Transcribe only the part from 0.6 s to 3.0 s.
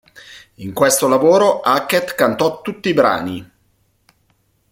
questo lavoro Hackett cantò tutti i